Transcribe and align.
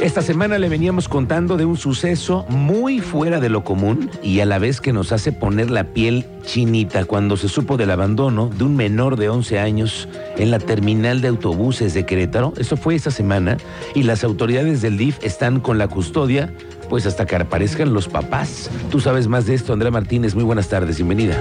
Esta 0.00 0.22
semana 0.22 0.58
le 0.58 0.68
veníamos 0.68 1.08
contando 1.08 1.56
de 1.56 1.64
un 1.64 1.76
suceso 1.76 2.46
muy 2.48 3.00
fuera 3.00 3.40
de 3.40 3.48
lo 3.48 3.64
común 3.64 4.08
y 4.22 4.38
a 4.38 4.46
la 4.46 4.60
vez 4.60 4.80
que 4.80 4.92
nos 4.92 5.10
hace 5.10 5.32
poner 5.32 5.70
la 5.70 5.92
piel 5.92 6.24
chinita 6.44 7.04
cuando 7.04 7.36
se 7.36 7.48
supo 7.48 7.76
del 7.76 7.90
abandono 7.90 8.48
de 8.48 8.62
un 8.62 8.76
menor 8.76 9.16
de 9.16 9.28
11 9.28 9.58
años 9.58 10.08
en 10.36 10.52
la 10.52 10.60
terminal 10.60 11.20
de 11.20 11.28
autobuses 11.28 11.94
de 11.94 12.06
Querétaro. 12.06 12.52
Eso 12.58 12.76
fue 12.76 12.94
esta 12.94 13.10
semana 13.10 13.56
y 13.96 14.04
las 14.04 14.22
autoridades 14.22 14.82
del 14.82 14.98
DIF 14.98 15.18
están 15.24 15.58
con 15.58 15.78
la 15.78 15.88
custodia 15.88 16.54
pues 16.88 17.04
hasta 17.04 17.26
que 17.26 17.34
aparezcan 17.34 17.92
los 17.92 18.06
papás. 18.06 18.70
Tú 18.90 19.00
sabes 19.00 19.26
más 19.26 19.46
de 19.46 19.54
esto, 19.54 19.72
Andrea 19.72 19.90
Martínez. 19.90 20.34
Muy 20.36 20.44
buenas 20.44 20.68
tardes, 20.68 20.96
bienvenida. 20.96 21.36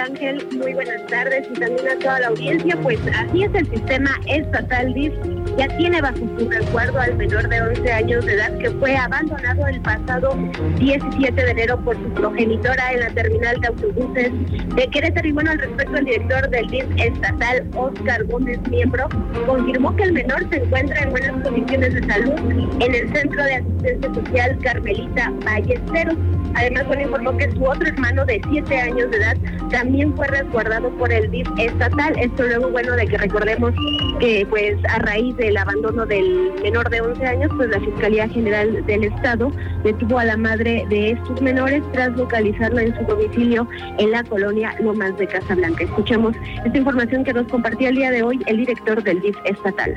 ¿Qué 0.00 0.06
tal, 0.06 0.12
Miguel 0.12 0.38
Ángel? 0.40 0.58
Muy 0.58 0.74
buenas 0.74 1.06
tardes 1.08 1.46
y 1.50 1.60
también 1.60 1.88
a 1.88 1.98
toda 1.98 2.20
la 2.20 2.28
audiencia. 2.28 2.74
Pues 2.82 2.98
así 3.14 3.42
es 3.42 3.54
el 3.54 3.68
sistema 3.68 4.10
estatal 4.26 4.94
DIF. 4.94 5.12
Ya 5.58 5.68
tiene 5.76 6.00
bajo 6.00 6.18
su 6.38 6.48
resguardo 6.48 6.98
al 6.98 7.16
menor 7.16 7.48
de 7.48 7.60
11 7.60 7.92
años 7.92 8.24
de 8.24 8.34
edad 8.34 8.56
que 8.58 8.70
fue 8.70 8.96
abandonado 8.96 9.66
el 9.66 9.80
pasado 9.82 10.38
17 10.78 11.32
de 11.32 11.50
enero 11.50 11.78
por 11.84 11.96
su 11.96 12.08
progenitora 12.14 12.92
en 12.92 13.00
la 13.00 13.10
terminal 13.10 13.60
de 13.60 13.66
autobuses 13.68 14.32
de 14.74 14.88
Querétaro. 14.88 15.28
Y 15.28 15.32
bueno, 15.32 15.50
al 15.50 15.58
respecto, 15.58 15.96
el 15.98 16.04
director 16.06 16.48
del 16.48 16.66
DIF 16.68 16.86
estatal, 16.96 17.68
Oscar 17.74 18.24
Gómez 18.24 18.58
Miembro, 18.70 19.06
confirmó 19.46 19.94
que 19.96 20.04
el 20.04 20.12
menor 20.12 20.48
se 20.50 20.62
encuentra 20.62 21.02
en 21.02 21.10
buenas 21.10 21.42
condiciones 21.42 21.94
de 21.94 22.06
salud 22.06 22.34
en 22.80 22.94
el 22.94 23.12
Centro 23.12 23.44
de 23.44 23.54
Asistencia 23.56 24.14
Social 24.14 24.58
Carmelita 24.62 25.32
Ballesteros. 25.44 26.16
Además, 26.54 26.86
bueno, 26.86 27.02
informó 27.02 27.36
que 27.36 27.50
su 27.50 27.64
otro 27.64 27.88
hermano 27.88 28.24
de 28.26 28.40
7 28.50 28.76
años 28.76 29.10
de 29.10 29.16
edad 29.16 29.36
también 29.70 30.14
fue 30.16 30.26
resguardado 30.26 30.90
por 30.98 31.12
el 31.12 31.30
DIF 31.30 31.48
estatal. 31.58 32.14
Esto 32.18 32.44
luego, 32.44 32.70
bueno, 32.70 32.94
de 32.96 33.06
que 33.06 33.18
recordemos 33.18 33.72
que 34.18 34.46
pues 34.48 34.76
a 34.88 34.98
raíz 34.98 35.36
del 35.36 35.56
abandono 35.56 36.04
del 36.06 36.52
menor 36.62 36.90
de 36.90 37.00
11 37.00 37.26
años, 37.26 37.50
pues 37.56 37.70
la 37.70 37.80
Fiscalía 37.80 38.28
General 38.28 38.84
del 38.86 39.04
Estado 39.04 39.52
detuvo 39.84 40.18
a 40.18 40.24
la 40.24 40.36
madre 40.36 40.84
de 40.88 41.12
estos 41.12 41.40
menores 41.40 41.82
tras 41.92 42.10
localizarla 42.16 42.82
en 42.82 42.96
su 42.98 43.04
domicilio 43.04 43.68
en 43.98 44.10
la 44.10 44.24
colonia 44.24 44.74
Lomas 44.80 45.16
de 45.18 45.26
Casablanca. 45.26 45.84
Escuchemos 45.84 46.34
esta 46.64 46.76
información 46.76 47.24
que 47.24 47.32
nos 47.32 47.46
compartió 47.48 47.88
el 47.88 47.96
día 47.96 48.10
de 48.10 48.22
hoy 48.22 48.40
el 48.46 48.58
director 48.58 49.02
del 49.02 49.20
DIF 49.20 49.36
estatal. 49.44 49.96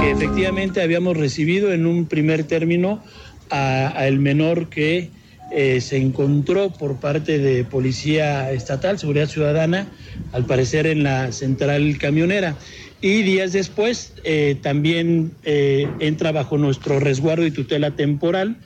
Que 0.00 0.10
efectivamente 0.10 0.82
habíamos 0.82 1.16
recibido 1.16 1.72
en 1.72 1.86
un 1.86 2.06
primer 2.06 2.44
término 2.44 3.00
al 3.50 4.18
menor 4.18 4.68
que 4.68 5.10
eh, 5.54 5.82
se 5.82 5.98
encontró 5.98 6.70
por 6.70 6.96
parte 6.96 7.38
de 7.38 7.64
Policía 7.64 8.50
Estatal, 8.52 8.98
Seguridad 8.98 9.28
Ciudadana, 9.28 9.86
al 10.32 10.46
parecer 10.46 10.86
en 10.86 11.02
la 11.02 11.30
central 11.30 11.98
camionera. 11.98 12.56
Y 13.02 13.22
días 13.22 13.52
después 13.52 14.14
eh, 14.24 14.56
también 14.62 15.32
eh, 15.44 15.86
entra 15.98 16.32
bajo 16.32 16.56
nuestro 16.56 17.00
resguardo 17.00 17.44
y 17.44 17.50
tutela 17.50 17.90
temporal 17.90 18.56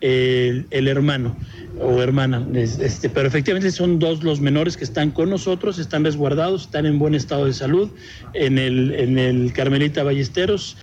el, 0.00 0.88
hermano 0.88 1.36
o 1.80 2.02
hermana. 2.02 2.44
Este, 2.54 3.08
pero 3.08 3.28
efectivamente 3.28 3.70
son 3.70 4.00
dos 4.00 4.24
los 4.24 4.40
menores 4.40 4.76
que 4.76 4.82
están 4.82 5.12
con 5.12 5.30
nosotros, 5.30 5.78
están 5.78 6.04
resguardados, 6.04 6.62
están 6.62 6.86
en 6.86 6.98
buen 6.98 7.14
estado 7.14 7.44
de 7.44 7.52
salud 7.52 7.88
en 8.34 8.58
el, 8.58 8.92
en 8.94 9.16
el 9.16 9.52
Carmelita 9.52 10.02
Ballesteros. 10.02 10.76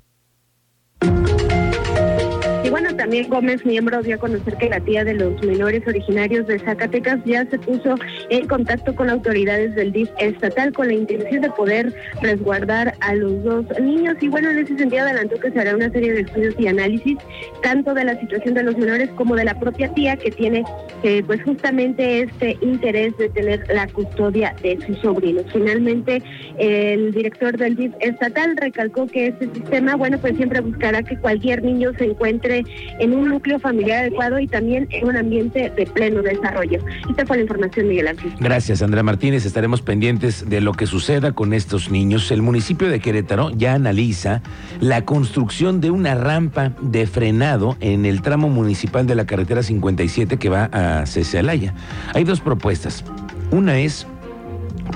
También 3.09 3.27
Gómez 3.27 3.65
Miembro 3.65 4.03
dio 4.03 4.17
a 4.17 4.19
conocer 4.19 4.55
que 4.57 4.69
la 4.69 4.79
tía 4.81 5.03
de 5.03 5.15
los 5.15 5.43
menores 5.43 5.81
originarios 5.88 6.45
de 6.45 6.59
Zacatecas 6.59 7.17
ya 7.25 7.43
se 7.49 7.58
puso 7.58 7.95
en 8.30 8.47
contacto 8.47 8.93
con 8.93 9.09
autoridades 9.09 9.73
del 9.73 9.92
DIF 9.92 10.11
estatal 10.20 10.71
con 10.73 10.89
la 10.89 10.93
intención 10.93 11.42
de 11.42 11.49
poder 11.49 11.92
resguardar 12.21 12.93
a 12.99 13.15
los 13.15 13.43
dos 13.43 13.65
niños. 13.81 14.15
Y 14.21 14.27
bueno, 14.27 14.52
en 14.52 14.59
ese 14.59 14.77
sentido 14.77 15.02
adelantó 15.02 15.39
que 15.39 15.49
se 15.49 15.59
hará 15.59 15.75
una 15.75 15.89
serie 15.89 16.14
de 16.14 16.21
estudios 16.21 16.53
y 16.59 16.67
análisis 16.67 17.17
tanto 17.64 17.95
de 17.95 18.03
la 18.03 18.20
situación 18.20 18.53
de 18.53 18.61
los 18.61 18.77
menores 18.77 19.09
como 19.15 19.36
de 19.36 19.45
la 19.45 19.59
propia 19.59 19.91
tía 19.95 20.15
que 20.15 20.30
tiene 20.30 20.64
eh, 21.02 21.23
pues 21.26 21.41
justamente 21.41 22.21
este 22.21 22.59
interés 22.61 23.17
de 23.17 23.30
tener 23.30 23.65
la 23.73 23.87
custodia 23.87 24.53
de 24.61 24.77
sus 24.86 24.99
sobrinos. 24.99 25.45
Finalmente, 25.52 26.21
el 26.59 27.11
director 27.11 27.58
del 27.58 27.76
DIF 27.76 27.91
estatal 28.02 28.55
recalcó 28.55 29.08
que 29.08 29.30
este 29.30 29.52
sistema, 29.52 29.95
bueno, 29.95 30.20
pues 30.20 30.36
siempre 30.36 30.61
buscará 30.61 31.02
que 31.02 31.17
cualquier 31.17 31.64
niño 31.64 31.91
se 31.97 32.05
encuentre 32.05 32.64
en 32.99 33.14
un 33.14 33.30
núcleo 33.30 33.60
familiar 33.60 33.99
adecuado 33.99 34.39
y 34.39 34.48
también 34.48 34.87
en 34.92 35.08
un 35.08 35.17
ambiente 35.17 35.71
de 35.76 35.86
pleno 35.86 36.21
desarrollo. 36.21 36.80
Esta 37.10 37.26
fue 37.26 37.37
la 37.37 37.43
información, 37.43 37.87
Miguel 37.87 38.08
Ángel. 38.08 38.33
Gracias, 38.39 38.82
Andrea 38.82 39.04
Martínez. 39.04 39.45
Estaremos 39.45 39.82
pendientes 39.82 40.49
de 40.49 40.61
lo 40.61 40.73
que 40.73 40.86
suceda 40.86 41.32
con 41.32 41.54
estos 41.54 41.89
niños. 41.89 42.32
El 42.32 42.42
municipio 42.42 42.89
de 42.89 42.99
Querétaro 42.99 43.49
ya 43.52 43.73
analiza 43.73 44.42
la 44.80 45.05
construcción 45.05 45.82
de 45.82 45.92
una 45.92 46.15
rampa 46.15 46.73
de 46.82 47.08
frenado 47.08 47.77
en 47.80 48.05
el 48.05 48.21
tramo 48.21 48.49
municipal 48.49 49.08
de 49.08 49.15
la 49.15 49.26
carretera 49.26 49.64
57 49.64 50.38
que 50.38 50.49
va 50.49 50.65
a 50.71 51.05
Cesalaya. 51.05 51.73
Hay 52.14 52.23
dos 52.23 52.42
propuestas. 52.42 53.04
Una 53.52 53.80
es 53.80 54.05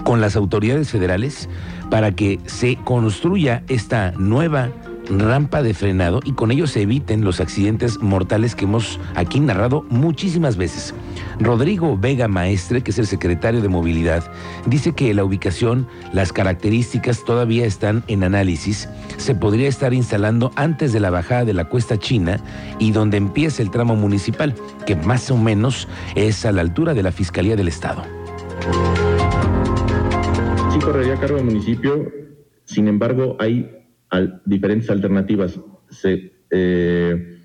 con 0.04 0.22
las 0.22 0.36
autoridades 0.36 0.90
federales 0.90 1.50
para 1.90 2.12
que 2.12 2.40
se 2.46 2.76
construya 2.84 3.64
esta 3.68 4.12
nueva 4.12 4.70
rampa 5.10 5.62
de 5.62 5.74
frenado 5.74 6.20
y 6.24 6.34
con 6.34 6.52
ello 6.52 6.68
se 6.68 6.82
eviten 6.82 7.24
los 7.24 7.40
accidentes 7.40 8.02
mortales 8.02 8.56
que 8.56 8.66
hemos 8.66 9.00
aquí 9.16 9.40
narrado 9.40 9.86
muchísimas 9.90 10.58
veces. 10.58 10.94
Rodrigo 11.40 11.98
Vega 11.98 12.28
Maestre, 12.28 12.82
que 12.82 12.92
es 12.92 13.00
el 13.00 13.08
secretario 13.08 13.62
de 13.62 13.70
Movilidad, 13.70 14.32
dice 14.66 14.94
que 14.94 15.14
la 15.14 15.24
ubicación, 15.24 15.88
las 16.14 16.32
características 16.32 17.24
todavía 17.26 17.66
están 17.66 18.04
en 18.08 18.24
análisis. 18.24 18.90
Se 19.18 19.36
podría 19.36 19.68
estar 19.68 19.94
instalando 19.94 20.52
antes 20.56 20.94
de 20.94 21.00
la 21.00 21.10
bajada 21.10 21.46
de 21.46 21.54
la 21.54 21.66
cuesta 21.66 21.98
china 21.98 22.40
y 22.80 22.92
donde 22.92 23.18
empieza 23.18 23.62
el 23.62 23.72
tramo 23.72 23.96
municipal, 23.96 24.56
que 24.86 24.96
más 24.96 25.30
o 25.32 25.38
menos 25.38 25.88
es 26.16 26.46
a 26.46 26.52
la 26.52 26.62
altura 26.62 26.94
de 26.94 27.04
la 27.04 27.12
Fiscalía 27.12 27.56
del 27.56 27.68
Estado. 27.68 28.04
Sí 30.72 30.80
correría 30.80 31.20
cargo 31.20 31.38
del 31.38 31.46
municipio, 31.46 32.12
sin 32.66 32.88
embargo 32.88 33.36
hay 33.40 33.83
diferentes 34.46 34.90
alternativas, 34.90 35.60
eh, 36.50 37.40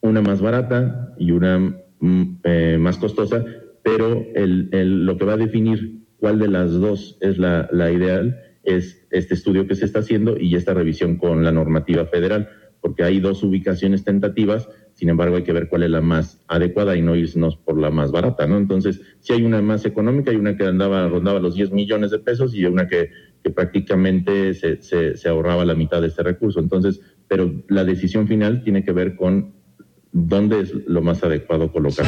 una 0.00 0.20
más 0.20 0.40
barata 0.40 1.14
y 1.18 1.30
una 1.30 1.58
mm, 2.00 2.38
eh, 2.44 2.76
más 2.78 2.96
costosa, 2.98 3.44
pero 3.82 4.26
lo 4.34 5.16
que 5.16 5.24
va 5.24 5.34
a 5.34 5.36
definir 5.36 6.02
cuál 6.22 6.38
de 6.38 6.48
las 6.48 6.72
dos 6.72 7.18
es 7.20 7.36
la, 7.38 7.68
ideal 7.90 8.40
es 8.62 9.04
este 9.10 9.34
estudio 9.34 9.66
que 9.66 9.74
se 9.74 9.84
está 9.84 9.98
haciendo 9.98 10.38
y 10.38 10.54
esta 10.54 10.72
revisión 10.72 11.16
con 11.16 11.42
la 11.42 11.50
normativa 11.50 12.06
federal, 12.06 12.48
porque 12.80 13.02
hay 13.02 13.18
dos 13.18 13.42
ubicaciones 13.42 14.04
tentativas, 14.04 14.68
sin 14.92 15.08
embargo 15.08 15.36
hay 15.36 15.42
que 15.42 15.52
ver 15.52 15.68
cuál 15.68 15.82
es 15.82 15.90
la 15.90 16.00
más 16.00 16.40
adecuada 16.46 16.96
y 16.96 17.02
no 17.02 17.16
irnos 17.16 17.56
por 17.56 17.76
la 17.80 17.90
más 17.90 18.12
barata, 18.12 18.46
¿no? 18.46 18.56
Entonces, 18.56 19.00
si 19.18 19.32
hay 19.32 19.42
una 19.42 19.60
más 19.62 19.84
económica, 19.84 20.30
hay 20.30 20.36
una 20.36 20.56
que 20.56 20.64
andaba, 20.64 21.08
rondaba 21.08 21.40
los 21.40 21.56
10 21.56 21.72
millones 21.72 22.12
de 22.12 22.20
pesos 22.20 22.54
y 22.54 22.64
una 22.66 22.86
que 22.86 23.10
que 23.42 23.50
prácticamente 23.50 24.54
se, 24.54 24.80
se, 24.80 25.28
ahorraba 25.28 25.64
la 25.64 25.74
mitad 25.74 26.00
de 26.00 26.08
este 26.08 26.22
recurso. 26.22 26.60
Entonces, 26.60 27.00
pero 27.28 27.52
la 27.68 27.84
decisión 27.84 28.28
final 28.28 28.62
tiene 28.62 28.84
que 28.84 28.92
ver 28.92 29.16
con 29.16 29.52
dónde 30.12 30.60
es 30.60 30.72
lo 30.86 31.02
más 31.02 31.22
adecuado 31.24 31.72
colocar. 31.72 32.06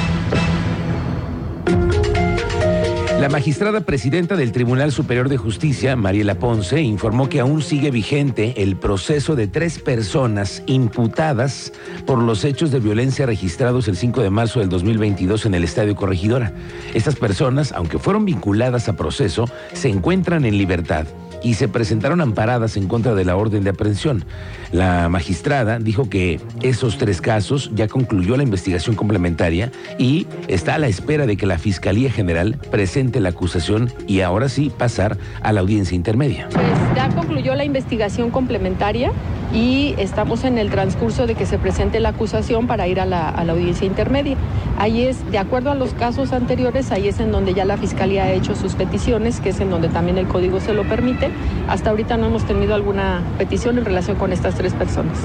La 3.25 3.31
magistrada 3.31 3.81
presidenta 3.81 4.37
del 4.37 4.53
Tribunal 4.53 4.93
Superior 4.93 5.31
de 5.31 5.39
Justicia, 5.39 5.97
Mariela 5.97 6.39
Ponce, 6.39 6.83
informó 6.83 7.31
que 7.31 7.41
aún 7.41 7.63
sigue 7.63 7.91
vigente 7.91 8.63
el 8.63 8.77
proceso 8.77 9.35
de 9.35 9.47
tres 9.47 9.79
personas 9.79 10.63
imputadas 10.67 11.73
por 12.05 12.19
los 12.19 12.45
hechos 12.45 12.71
de 12.71 12.81
violencia 12.81 13.25
registrados 13.25 13.89
el 13.89 13.97
5 13.97 14.21
de 14.21 14.29
marzo 14.29 14.61
del 14.61 14.69
2022 14.69 15.47
en 15.47 15.55
el 15.55 15.65
Estadio 15.65 15.97
Corregidora. 15.97 16.53
Estas 16.93 17.17
personas, 17.17 17.73
aunque 17.73 17.99
fueron 17.99 18.27
vinculadas 18.27 18.91
a 18.91 18.97
proceso, 18.97 19.47
se 19.73 19.89
encuentran 19.89 20.45
en 20.45 20.59
libertad 20.59 21.07
y 21.45 21.55
se 21.55 21.69
presentaron 21.69 22.21
amparadas 22.21 22.77
en 22.77 22.89
contra 22.89 23.15
de 23.15 23.25
la 23.25 23.37
orden 23.37 23.63
de 23.63 23.71
aprehensión. 23.71 24.25
La 24.73 25.09
magistrada 25.09 25.79
dijo 25.79 26.09
que 26.09 26.41
esos 26.63 26.99
tres 26.99 27.21
casos 27.21 27.71
ya 27.75 27.87
concluyó 27.87 28.37
la 28.37 28.43
investigación 28.43 28.97
complementaria 28.97 29.71
y 29.99 30.27
está 30.49 30.75
a 30.75 30.79
la 30.79 30.89
espera 30.89 31.27
de 31.27 31.37
que 31.37 31.47
la 31.47 31.59
Fiscalía 31.59 32.11
General 32.11 32.59
presente 32.71 33.21
la 33.21 33.29
acusación 33.29 33.93
y 34.09 34.23
ahora 34.23 34.49
sí 34.49 34.73
pasar 34.77 35.19
a 35.43 35.53
la 35.53 35.61
audiencia 35.61 35.95
intermedia. 35.95 36.49
Pues 36.51 36.67
ya 36.97 37.09
concluyó 37.11 37.55
la 37.55 37.65
investigación 37.65 38.31
complementaria 38.31 39.13
y 39.55 39.95
estamos 39.99 40.45
en 40.45 40.59
el 40.59 40.71
transcurso 40.71 41.27
de 41.27 41.37
que 41.37 41.47
se 41.47 41.59
presente 41.59 42.01
la 42.01 42.11
acusación 42.11 42.67
para 42.67 42.89
ir 42.89 43.01
a 43.01 43.07
la, 43.07 43.29
audiencia 43.29 43.87
intermedia. 43.87 44.37
Ahí 44.79 45.03
es, 45.03 45.31
de 45.31 45.39
acuerdo 45.39 45.71
a 45.71 45.75
los 45.77 45.95
casos 45.95 46.33
anteriores, 46.33 46.91
ahí 46.91 47.07
es 47.07 47.21
en 47.21 47.31
donde 47.31 47.55
ya 47.55 47.65
la 47.65 47.77
Fiscalía 47.77 48.25
ha 48.25 48.33
hecho 48.33 48.57
sus 48.57 48.75
peticiones, 48.75 49.41
que 49.41 49.51
es 49.51 49.61
en 49.61 49.71
donde 49.71 49.89
también 49.89 50.19
el 50.19 50.27
código 50.27 50.59
se 50.61 50.75
lo 50.75 50.83
permite. 50.89 51.31
Hasta 51.69 51.91
ahorita 51.91 52.17
no 52.17 52.27
hemos 52.27 52.45
tenido 52.45 52.75
alguna 52.75 53.23
petición 53.39 53.79
en 53.79 53.85
relación 53.85 54.17
con 54.17 54.33
estas 54.33 54.57
tres 54.57 54.75
personas. 54.75 55.25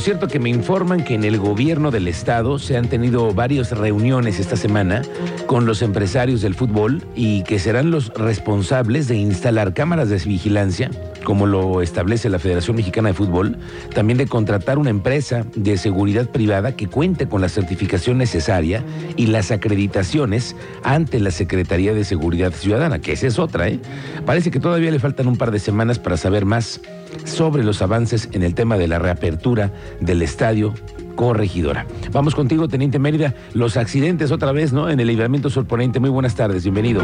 Cierto 0.00 0.28
que 0.28 0.40
me 0.40 0.48
informan 0.48 1.04
que 1.04 1.14
en 1.14 1.24
el 1.24 1.38
gobierno 1.38 1.90
del 1.90 2.08
estado 2.08 2.58
se 2.58 2.76
han 2.76 2.88
tenido 2.88 3.34
varias 3.34 3.70
reuniones 3.70 4.40
esta 4.40 4.56
semana 4.56 5.02
con 5.46 5.66
los 5.66 5.82
empresarios 5.82 6.40
del 6.40 6.54
fútbol 6.54 7.04
y 7.14 7.42
que 7.42 7.58
serán 7.58 7.90
los 7.90 8.08
responsables 8.14 9.08
de 9.08 9.16
instalar 9.16 9.74
cámaras 9.74 10.08
de 10.08 10.16
vigilancia, 10.16 10.90
como 11.22 11.46
lo 11.46 11.82
establece 11.82 12.30
la 12.30 12.38
Federación 12.38 12.76
Mexicana 12.76 13.10
de 13.10 13.14
Fútbol, 13.14 13.58
también 13.94 14.16
de 14.16 14.26
contratar 14.26 14.78
una 14.78 14.88
empresa 14.90 15.44
de 15.54 15.76
seguridad 15.76 16.28
privada 16.28 16.74
que 16.74 16.88
cuente 16.88 17.28
con 17.28 17.42
la 17.42 17.50
certificación 17.50 18.16
necesaria 18.16 18.82
y 19.16 19.26
las 19.26 19.50
acreditaciones 19.50 20.56
ante 20.82 21.20
la 21.20 21.30
Secretaría 21.30 21.92
de 21.92 22.04
Seguridad 22.04 22.52
Ciudadana, 22.52 23.00
que 23.00 23.12
esa 23.12 23.26
es 23.26 23.38
otra, 23.38 23.68
¿eh? 23.68 23.78
Parece 24.24 24.50
que 24.50 24.60
todavía 24.60 24.90
le 24.90 24.98
faltan 24.98 25.28
un 25.28 25.36
par 25.36 25.50
de 25.50 25.58
semanas 25.58 25.98
para 25.98 26.16
saber 26.16 26.46
más 26.46 26.80
sobre 27.24 27.64
los 27.64 27.82
avances 27.82 28.28
en 28.32 28.42
el 28.42 28.54
tema 28.54 28.76
de 28.76 28.88
la 28.88 28.98
reapertura 28.98 29.72
del 30.00 30.22
estadio 30.22 30.74
corregidora. 31.20 31.86
Vamos 32.12 32.34
contigo, 32.34 32.68
Teniente 32.68 32.98
Mérida. 32.98 33.34
Los 33.52 33.76
accidentes 33.76 34.32
otra 34.32 34.52
vez, 34.52 34.72
¿no? 34.72 34.88
En 34.88 35.00
el 35.00 35.06
libramiento 35.06 35.50
sorponente. 35.50 36.00
Muy 36.00 36.10
buenas 36.10 36.34
tardes, 36.34 36.62
bienvenido. 36.62 37.02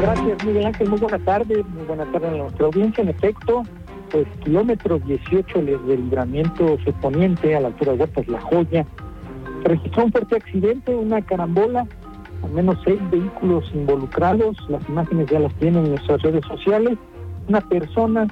Gracias, 0.00 0.44
Miguel 0.44 0.66
Ángel. 0.66 0.88
Muy 0.90 0.98
buenas 0.98 1.24
tardes. 1.24 1.66
Muy 1.68 1.84
buenas 1.86 2.12
tardes 2.12 2.30
a 2.30 2.36
nuestra 2.36 2.66
audiencia. 2.66 3.02
En 3.02 3.08
efecto, 3.08 3.62
pues 4.10 4.26
kilómetro 4.44 4.98
18 4.98 5.62
del 5.62 5.86
libramiento 5.86 6.76
sorponiente 6.84 7.56
a 7.56 7.60
la 7.60 7.68
altura 7.68 7.92
de 7.92 7.98
Huertas 7.98 8.28
La 8.28 8.40
Joya. 8.40 8.86
Registró 9.64 10.04
un 10.04 10.12
fuerte 10.12 10.36
accidente, 10.36 10.94
una 10.94 11.22
carambola, 11.22 11.86
al 12.42 12.50
menos 12.50 12.76
seis 12.84 12.98
vehículos 13.10 13.64
involucrados. 13.72 14.56
Las 14.68 14.86
imágenes 14.88 15.28
ya 15.30 15.38
las 15.38 15.54
tienen 15.54 15.84
en 15.84 15.90
nuestras 15.92 16.20
redes 16.20 16.44
sociales 16.46 16.98
una 17.48 17.60
persona 17.60 18.26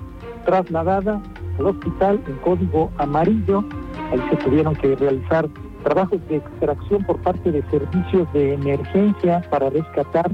trasladada 0.45 1.21
al 1.59 1.67
hospital 1.67 2.21
en 2.27 2.37
código 2.39 2.91
amarillo. 2.99 3.65
Ahí 4.13 4.21
se 4.31 4.37
tuvieron 4.37 4.75
que 4.77 4.97
realizar 4.97 5.49
trabajos 5.85 6.21
de 6.29 6.37
extracción 6.37 7.05
por 7.05 7.21
parte 7.23 7.53
de 7.53 7.63
servicios 7.71 8.33
de 8.33 8.55
emergencia 8.55 9.43
para 9.51 9.71
rescatar 9.71 10.31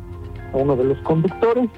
a 0.52 0.56
uno 0.56 0.76
de 0.76 0.84
los 0.84 0.98
conductores. 0.98 1.68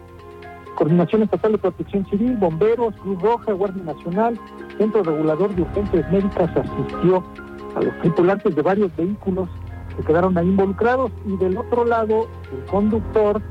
Coordinación 0.77 1.23
Estatal 1.23 1.53
de 1.53 1.59
Protección 1.59 2.07
Civil, 2.07 2.37
Bomberos, 2.37 2.95
Cruz 3.03 3.21
Roja, 3.21 3.53
Guardia 3.53 3.83
Nacional, 3.83 4.39
Centro 4.79 5.03
Regulador 5.03 5.55
de 5.55 5.63
Urgencias 5.63 6.13
Médicas 6.13 6.51
asistió 6.57 7.25
a 7.75 7.83
los 7.83 7.99
tripulantes 8.01 8.55
de 8.55 8.63
varios 8.63 8.97
vehículos 8.97 9.49
que 9.97 10.05
quedaron 10.05 10.39
ahí 10.39 10.47
involucrados 10.47 11.11
y 11.27 11.37
del 11.37 11.59
otro 11.59 11.85
lado 11.85 12.29
el 12.53 12.65
conductor 12.71 13.43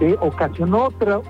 que 0.00 0.16
ocasionó 0.20 0.86
otra, 0.86 1.20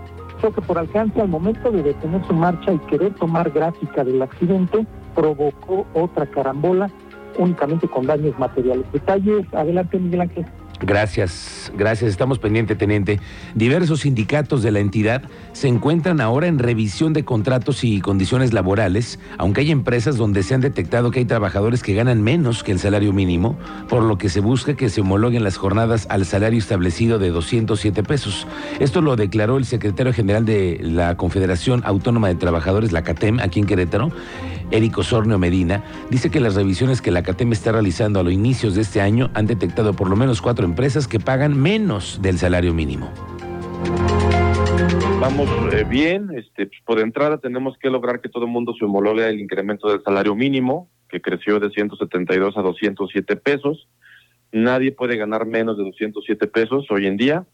choque 0.40 0.60
por 0.62 0.78
alcance 0.78 1.20
al 1.20 1.28
momento 1.28 1.70
de 1.70 1.82
detener 1.82 2.24
su 2.26 2.34
marcha 2.34 2.72
y 2.72 2.78
querer 2.90 3.14
tomar 3.14 3.50
gráfica 3.50 4.04
del 4.04 4.22
accidente, 4.22 4.86
provocó 5.14 5.86
otra 5.94 6.26
carambola 6.26 6.90
únicamente 7.38 7.88
con 7.88 8.06
daños 8.06 8.38
materiales. 8.38 8.84
Detalles, 8.92 9.46
adelante 9.54 9.98
Miguel 9.98 10.22
Ángel. 10.22 10.46
Gracias, 10.80 11.72
gracias. 11.76 12.10
Estamos 12.10 12.38
pendientes, 12.38 12.78
teniente. 12.78 13.20
Diversos 13.54 14.00
sindicatos 14.00 14.62
de 14.62 14.70
la 14.70 14.78
entidad 14.78 15.22
se 15.52 15.66
encuentran 15.66 16.20
ahora 16.20 16.46
en 16.46 16.58
revisión 16.58 17.12
de 17.12 17.24
contratos 17.24 17.82
y 17.82 18.00
condiciones 18.00 18.52
laborales, 18.52 19.18
aunque 19.38 19.62
hay 19.62 19.72
empresas 19.72 20.16
donde 20.16 20.44
se 20.44 20.54
han 20.54 20.60
detectado 20.60 21.10
que 21.10 21.18
hay 21.18 21.24
trabajadores 21.24 21.82
que 21.82 21.94
ganan 21.94 22.22
menos 22.22 22.62
que 22.62 22.70
el 22.70 22.78
salario 22.78 23.12
mínimo, 23.12 23.58
por 23.88 24.04
lo 24.04 24.18
que 24.18 24.28
se 24.28 24.40
busca 24.40 24.74
que 24.74 24.88
se 24.88 25.00
homologuen 25.00 25.42
las 25.42 25.56
jornadas 25.56 26.06
al 26.10 26.24
salario 26.24 26.58
establecido 26.58 27.18
de 27.18 27.30
207 27.30 28.04
pesos. 28.04 28.46
Esto 28.78 29.00
lo 29.00 29.16
declaró 29.16 29.56
el 29.56 29.64
secretario 29.64 30.12
general 30.12 30.44
de 30.44 30.78
la 30.80 31.16
Confederación 31.16 31.82
Autónoma 31.84 32.28
de 32.28 32.36
Trabajadores, 32.36 32.92
la 32.92 33.02
CATEM, 33.02 33.40
aquí 33.40 33.58
en 33.58 33.66
Querétaro, 33.66 34.12
Érico 34.70 35.02
Sornio 35.02 35.38
Medina, 35.38 35.82
dice 36.10 36.30
que 36.30 36.40
las 36.40 36.54
revisiones 36.54 37.00
que 37.00 37.10
la 37.10 37.22
CATEM 37.22 37.52
está 37.52 37.72
realizando 37.72 38.20
a 38.20 38.22
los 38.22 38.32
inicios 38.32 38.74
de 38.74 38.82
este 38.82 39.00
año 39.00 39.30
han 39.34 39.46
detectado 39.46 39.94
por 39.94 40.10
lo 40.10 40.16
menos 40.16 40.42
cuatro 40.42 40.64
empresas 40.64 41.08
que 41.08 41.20
pagan 41.20 41.60
menos 41.60 42.20
del 42.22 42.38
salario 42.38 42.74
mínimo. 42.74 43.10
Vamos 45.20 45.48
eh, 45.72 45.84
bien, 45.84 46.30
este, 46.36 46.66
pues, 46.66 46.80
por 46.84 47.00
entrada 47.00 47.38
tenemos 47.38 47.76
que 47.78 47.90
lograr 47.90 48.20
que 48.20 48.28
todo 48.28 48.44
el 48.44 48.50
mundo 48.50 48.72
se 48.78 48.84
homologue 48.84 49.28
el 49.28 49.40
incremento 49.40 49.88
del 49.88 50.02
salario 50.02 50.34
mínimo, 50.36 50.88
que 51.08 51.20
creció 51.20 51.58
de 51.58 51.70
172 51.70 52.56
a 52.56 52.62
207 52.62 53.36
pesos. 53.36 53.88
Nadie 54.52 54.92
puede 54.92 55.16
ganar 55.16 55.44
menos 55.44 55.76
de 55.76 55.84
207 55.84 56.46
pesos 56.46 56.86
hoy 56.90 57.06
en 57.06 57.16
día. 57.16 57.44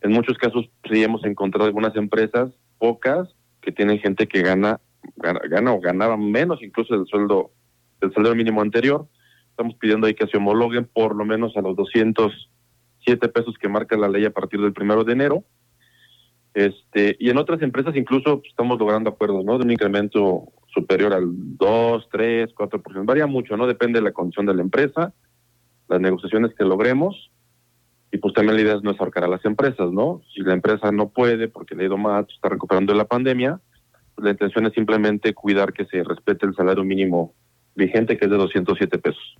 En 0.00 0.12
muchos 0.12 0.36
casos 0.36 0.68
sí 0.90 1.02
hemos 1.02 1.24
encontrado 1.24 1.66
algunas 1.66 1.94
empresas, 1.94 2.50
pocas, 2.78 3.28
que 3.62 3.72
tienen 3.72 3.98
gente 3.98 4.26
que 4.26 4.42
gana 4.42 4.80
gana, 5.16 5.72
o 5.72 5.80
ganaba 5.80 6.16
menos 6.16 6.62
incluso 6.62 6.96
del 6.96 7.06
sueldo 7.06 7.52
del 8.00 8.12
salario 8.12 8.36
mínimo 8.36 8.60
anterior. 8.60 9.06
Estamos 9.50 9.74
pidiendo 9.76 10.06
ahí 10.06 10.14
que 10.14 10.26
se 10.26 10.36
homologuen 10.36 10.84
por 10.84 11.16
lo 11.16 11.24
menos 11.24 11.56
a 11.56 11.62
los 11.62 11.76
207 11.76 13.28
pesos 13.28 13.54
que 13.58 13.68
marca 13.68 13.96
la 13.96 14.08
ley 14.08 14.24
a 14.24 14.32
partir 14.32 14.60
del 14.60 14.72
primero 14.72 15.04
de 15.04 15.12
enero. 15.12 15.44
Este, 16.54 17.16
y 17.18 17.28
en 17.28 17.36
otras 17.36 17.60
empresas 17.60 17.94
incluso 17.96 18.38
pues, 18.38 18.50
estamos 18.50 18.78
logrando 18.78 19.10
acuerdos, 19.10 19.44
¿no? 19.44 19.58
De 19.58 19.64
un 19.64 19.70
incremento 19.70 20.44
superior 20.72 21.12
al 21.12 21.26
2, 21.28 22.08
3, 22.10 22.54
4%. 22.54 23.04
Varía 23.04 23.26
mucho, 23.26 23.56
¿no? 23.56 23.66
Depende 23.66 23.98
de 23.98 24.04
la 24.04 24.12
condición 24.12 24.46
de 24.46 24.54
la 24.54 24.62
empresa, 24.62 25.12
las 25.88 26.00
negociaciones 26.00 26.54
que 26.54 26.64
logremos. 26.64 27.30
Y 28.12 28.18
pues 28.18 28.34
también 28.34 28.56
la 28.56 28.62
idea 28.62 28.80
no 28.82 28.90
es 28.90 29.00
ahorcar 29.00 29.24
a 29.24 29.28
las 29.28 29.44
empresas, 29.44 29.90
¿no? 29.90 30.22
Si 30.34 30.40
la 30.40 30.54
empresa 30.54 30.92
no 30.92 31.08
puede 31.10 31.48
porque 31.48 31.74
le 31.74 31.82
ha 31.82 31.86
ido 31.86 31.98
mal, 31.98 32.26
está 32.32 32.48
recuperando 32.48 32.92
de 32.92 32.98
la 32.98 33.04
pandemia, 33.04 33.60
la 34.18 34.30
intención 34.30 34.66
es 34.66 34.72
simplemente 34.72 35.34
cuidar 35.34 35.72
que 35.72 35.84
se 35.86 36.02
respete 36.02 36.46
el 36.46 36.54
salario 36.54 36.84
mínimo 36.84 37.34
vigente, 37.74 38.16
que 38.16 38.24
es 38.24 38.30
de 38.30 38.36
207 38.36 38.98
pesos. 38.98 39.36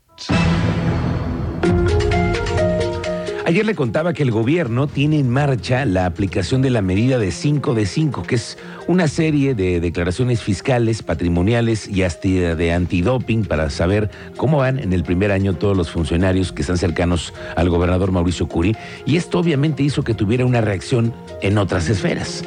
Ayer 3.47 3.65
le 3.65 3.77
contaba 3.77 4.13
que 4.13 4.25
el 4.25 4.33
gobierno 4.33 4.89
tiene 4.89 5.21
en 5.21 5.31
marcha 5.31 5.85
la 5.85 6.05
aplicación 6.05 6.63
de 6.63 6.71
la 6.71 6.83
medida 6.83 7.17
de 7.17 7.31
5 7.31 7.75
de 7.75 7.87
5, 7.87 8.25
que 8.25 8.35
es 8.35 8.59
una 8.89 9.07
serie 9.07 9.55
de 9.55 9.79
declaraciones 9.79 10.43
fiscales, 10.43 11.05
patrimoniales 11.05 11.89
y 11.89 12.03
hasta 12.03 12.57
de 12.57 12.73
antidoping 12.73 13.45
para 13.45 13.71
saber 13.71 14.11
cómo 14.37 14.59
van 14.59 14.81
en 14.81 14.93
el 14.93 15.05
primer 15.05 15.31
año 15.31 15.55
todos 15.55 15.77
los 15.77 15.93
funcionarios 15.93 16.51
que 16.51 16.63
están 16.63 16.77
cercanos 16.77 17.33
al 17.55 17.69
gobernador 17.69 18.11
Mauricio 18.11 18.49
Curi. 18.49 18.75
Y 19.05 19.17
esto 19.17 19.39
obviamente 19.39 19.85
hizo 19.85 20.03
que 20.03 20.15
tuviera 20.15 20.45
una 20.45 20.61
reacción 20.61 21.15
en 21.41 21.57
otras 21.57 21.89
esferas. 21.89 22.43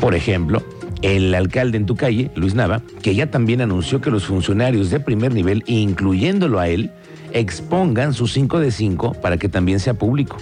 Por 0.00 0.14
ejemplo, 0.14 0.62
el 1.02 1.34
alcalde 1.34 1.76
en 1.76 1.86
tu 1.86 1.96
calle, 1.96 2.30
Luis 2.34 2.54
Nava, 2.54 2.82
que 3.02 3.14
ya 3.14 3.30
también 3.30 3.60
anunció 3.60 4.00
que 4.00 4.10
los 4.10 4.26
funcionarios 4.26 4.90
de 4.90 5.00
primer 5.00 5.32
nivel, 5.32 5.62
incluyéndolo 5.66 6.58
a 6.58 6.68
él, 6.68 6.90
expongan 7.32 8.14
su 8.14 8.26
5 8.26 8.60
de 8.60 8.70
5 8.70 9.12
para 9.20 9.36
que 9.36 9.48
también 9.48 9.80
sea 9.80 9.94
público. 9.94 10.36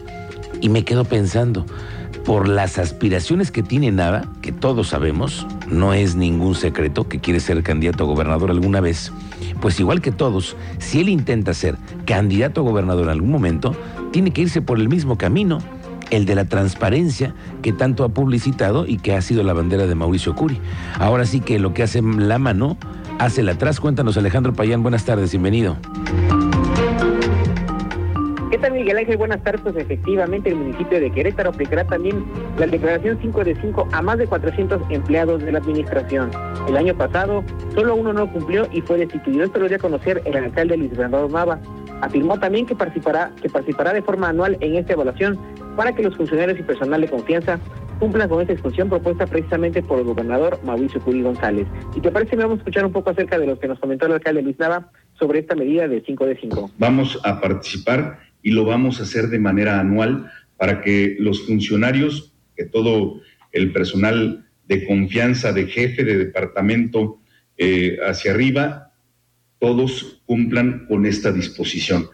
Y 0.60 0.68
me 0.68 0.84
quedo 0.84 1.04
pensando, 1.04 1.66
por 2.24 2.48
las 2.48 2.78
aspiraciones 2.78 3.50
que 3.50 3.62
tiene 3.62 3.90
Nava, 3.90 4.24
que 4.40 4.52
todos 4.52 4.88
sabemos, 4.88 5.46
no 5.68 5.92
es 5.92 6.16
ningún 6.16 6.54
secreto 6.54 7.06
que 7.06 7.20
quiere 7.20 7.40
ser 7.40 7.62
candidato 7.62 8.04
a 8.04 8.06
gobernador 8.06 8.50
alguna 8.50 8.80
vez, 8.80 9.12
pues 9.60 9.78
igual 9.78 10.00
que 10.00 10.12
todos, 10.12 10.56
si 10.78 11.00
él 11.00 11.08
intenta 11.08 11.52
ser 11.52 11.76
candidato 12.06 12.60
a 12.60 12.64
gobernador 12.64 13.04
en 13.04 13.10
algún 13.10 13.30
momento, 13.30 13.76
tiene 14.10 14.30
que 14.30 14.42
irse 14.42 14.62
por 14.62 14.78
el 14.78 14.88
mismo 14.88 15.18
camino 15.18 15.58
el 16.10 16.26
de 16.26 16.34
la 16.34 16.44
transparencia 16.46 17.34
que 17.62 17.72
tanto 17.72 18.04
ha 18.04 18.08
publicitado 18.08 18.86
y 18.86 18.98
que 18.98 19.14
ha 19.14 19.22
sido 19.22 19.42
la 19.42 19.52
bandera 19.52 19.86
de 19.86 19.94
Mauricio 19.94 20.34
Curi. 20.34 20.60
Ahora 20.98 21.26
sí 21.26 21.40
que 21.40 21.58
lo 21.58 21.74
que 21.74 21.82
hace 21.82 22.02
la 22.02 22.38
mano, 22.38 22.76
hace 23.18 23.42
la 23.42 23.52
atrás. 23.52 23.80
Cuéntanos, 23.80 24.16
Alejandro 24.16 24.52
Payán, 24.52 24.82
buenas 24.82 25.04
tardes, 25.04 25.30
bienvenido. 25.30 25.76
¿Qué 28.50 28.58
tal, 28.58 28.72
Miguel 28.72 28.98
Ángel? 28.98 29.16
Buenas 29.16 29.42
tardes. 29.42 29.62
Pues 29.62 29.76
efectivamente, 29.76 30.48
el 30.48 30.56
municipio 30.56 31.00
de 31.00 31.10
Querétaro 31.10 31.50
aplicará 31.50 31.84
también 31.84 32.24
la 32.56 32.66
declaración 32.66 33.18
5 33.20 33.44
de 33.44 33.56
5 33.60 33.88
a 33.90 34.00
más 34.00 34.18
de 34.18 34.26
400 34.26 34.80
empleados 34.90 35.42
de 35.42 35.50
la 35.50 35.58
administración. 35.58 36.30
El 36.68 36.76
año 36.76 36.94
pasado, 36.94 37.42
solo 37.74 37.96
uno 37.96 38.12
no 38.12 38.30
cumplió 38.32 38.68
y 38.72 38.80
fue 38.80 38.98
destituido. 38.98 39.44
Esto 39.44 39.58
lo 39.58 39.66
dio 39.66 39.76
a 39.76 39.80
conocer 39.80 40.22
el 40.24 40.36
alcalde 40.36 40.76
Luis 40.76 40.96
Bernardo 40.96 41.28
Nava. 41.28 41.58
Afirmó 42.00 42.38
también 42.38 42.64
que 42.66 42.76
participará, 42.76 43.32
que 43.42 43.48
participará 43.48 43.92
de 43.92 44.02
forma 44.02 44.28
anual 44.28 44.56
en 44.60 44.76
esta 44.76 44.92
evaluación 44.92 45.36
para 45.76 45.94
que 45.94 46.02
los 46.02 46.16
funcionarios 46.16 46.58
y 46.58 46.62
personal 46.62 47.00
de 47.00 47.08
confianza 47.08 47.58
cumplan 47.98 48.28
con 48.28 48.40
esta 48.40 48.52
exclusión 48.52 48.88
propuesta 48.88 49.26
precisamente 49.26 49.82
por 49.82 49.98
el 49.98 50.04
gobernador 50.04 50.60
Mauricio 50.64 51.00
Curi 51.00 51.22
González. 51.22 51.66
Y 51.94 52.00
te 52.00 52.10
parece, 52.10 52.36
vamos 52.36 52.56
a 52.56 52.58
escuchar 52.58 52.84
un 52.84 52.92
poco 52.92 53.10
acerca 53.10 53.38
de 53.38 53.46
lo 53.46 53.58
que 53.58 53.68
nos 53.68 53.78
comentó 53.78 54.06
el 54.06 54.12
alcalde 54.12 54.42
Luis 54.42 54.58
Nava 54.58 54.90
sobre 55.18 55.40
esta 55.40 55.54
medida 55.54 55.88
de 55.88 56.02
5 56.04 56.26
de 56.26 56.36
5. 56.36 56.70
Vamos 56.78 57.20
a 57.24 57.40
participar 57.40 58.20
y 58.42 58.50
lo 58.50 58.64
vamos 58.64 59.00
a 59.00 59.04
hacer 59.04 59.28
de 59.28 59.38
manera 59.38 59.80
anual 59.80 60.30
para 60.56 60.80
que 60.80 61.16
los 61.18 61.46
funcionarios, 61.46 62.32
que 62.56 62.64
todo 62.64 63.20
el 63.52 63.72
personal 63.72 64.44
de 64.66 64.86
confianza 64.86 65.52
de 65.52 65.66
jefe 65.66 66.04
de 66.04 66.16
departamento 66.16 67.20
eh, 67.56 67.98
hacia 68.06 68.32
arriba, 68.32 68.92
todos 69.60 70.22
cumplan 70.26 70.86
con 70.88 71.06
esta 71.06 71.32
disposición. 71.32 72.08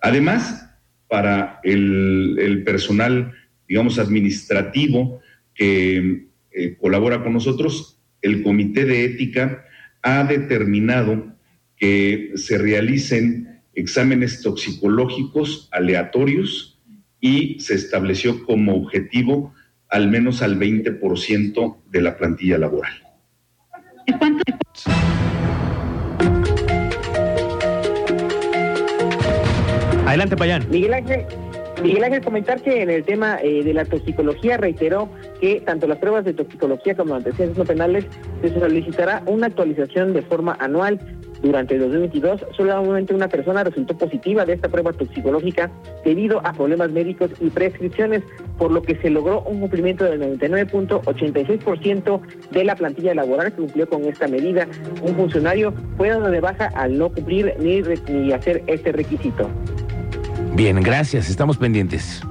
Además, 0.00 0.69
para 1.10 1.60
el, 1.64 2.62
personal, 2.64 3.32
digamos, 3.68 3.98
administrativo 3.98 5.20
que 5.54 6.28
eh, 6.52 6.76
colabora 6.80 7.22
con 7.22 7.32
nosotros, 7.32 7.98
el 8.22 8.42
Comité 8.42 8.84
de 8.84 9.04
Ética 9.04 9.64
ha 10.02 10.24
determinado 10.24 11.36
que 11.76 12.32
se 12.36 12.58
realicen 12.58 13.60
exámenes 13.74 14.42
toxicológicos 14.42 15.68
aleatorios 15.72 16.80
y 17.20 17.58
se 17.60 17.74
estableció 17.74 18.44
como 18.44 18.76
objetivo 18.76 19.54
al 19.88 20.08
menos 20.08 20.42
al 20.42 20.58
20% 20.58 21.76
de 21.90 22.00
la 22.00 22.16
plantilla 22.16 22.58
laboral. 22.58 22.92
Adelante, 30.10 30.36
Payán. 30.36 30.68
Miguel 30.68 30.92
Ángel, 30.92 31.24
Miguel 31.84 32.02
Ángel, 32.02 32.24
comentar 32.24 32.60
que 32.60 32.82
en 32.82 32.90
el 32.90 33.04
tema 33.04 33.38
eh, 33.44 33.62
de 33.62 33.72
la 33.72 33.84
toxicología 33.84 34.56
reiteró 34.56 35.08
que 35.40 35.60
tanto 35.60 35.86
las 35.86 35.98
pruebas 35.98 36.24
de 36.24 36.34
toxicología 36.34 36.96
como 36.96 37.14
antecedentes 37.14 37.56
no 37.56 37.64
penales 37.64 38.06
se 38.42 38.52
solicitará 38.52 39.22
una 39.26 39.46
actualización 39.46 40.12
de 40.12 40.22
forma 40.22 40.56
anual. 40.58 40.98
Durante 41.42 41.78
2022, 41.78 42.44
solamente 42.54 43.14
una 43.14 43.28
persona 43.28 43.62
resultó 43.62 43.96
positiva 43.96 44.44
de 44.44 44.54
esta 44.54 44.68
prueba 44.68 44.92
toxicológica 44.92 45.70
debido 46.04 46.44
a 46.44 46.54
problemas 46.54 46.90
médicos 46.90 47.30
y 47.40 47.48
prescripciones, 47.48 48.24
por 48.58 48.72
lo 48.72 48.82
que 48.82 48.96
se 48.96 49.10
logró 49.10 49.42
un 49.42 49.60
cumplimiento 49.60 50.04
del 50.04 50.20
99.86% 50.20 52.20
de 52.50 52.64
la 52.64 52.74
plantilla 52.74 53.14
laboral 53.14 53.52
que 53.52 53.62
cumplió 53.62 53.88
con 53.88 54.06
esta 54.06 54.26
medida. 54.26 54.66
Un 55.02 55.14
funcionario 55.14 55.72
fue 55.96 56.08
dado 56.08 56.28
de 56.30 56.40
baja 56.40 56.72
al 56.74 56.98
no 56.98 57.10
cumplir 57.10 57.54
ni, 57.60 57.80
ni 58.12 58.32
hacer 58.32 58.64
este 58.66 58.90
requisito. 58.92 59.48
Bien, 60.54 60.80
gracias. 60.82 61.28
Estamos 61.28 61.56
pendientes. 61.56 62.22